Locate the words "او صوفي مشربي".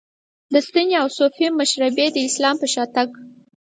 1.01-2.05